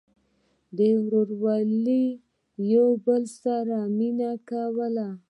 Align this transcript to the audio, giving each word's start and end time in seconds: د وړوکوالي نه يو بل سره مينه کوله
د 0.77 0.79
وړوکوالي 1.03 1.77
نه 2.57 2.69
يو 2.73 2.87
بل 3.05 3.23
سره 3.43 3.77
مينه 3.97 4.29
کوله 4.49 5.07